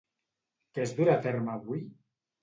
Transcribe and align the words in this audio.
Què 0.77 0.81
es 0.85 0.93
durà 0.99 1.13
a 1.17 1.21
terme 1.25 1.53
avui? 1.57 1.83